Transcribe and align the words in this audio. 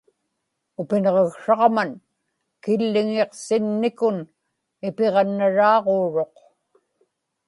upinġaksraġman 0.81 1.91
killiŋiqsin-nikun 2.63 4.17
ipiġannaraaġuuruq 4.87 6.35